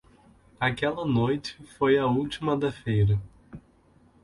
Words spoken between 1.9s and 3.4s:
a última da feira.